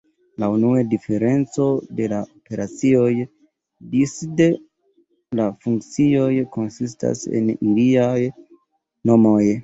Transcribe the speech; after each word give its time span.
La 0.41 0.47
unua 0.51 0.79
diferenco 0.91 1.65
de 1.97 2.05
la 2.13 2.21
operacioj 2.37 3.09
disde 3.91 4.47
la 5.39 5.45
funkcioj 5.65 6.31
konsistas 6.55 7.21
en 7.41 7.53
iliaj 7.53 8.15
nomoj. 9.11 9.43